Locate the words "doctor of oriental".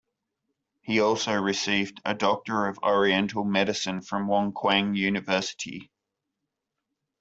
2.15-3.43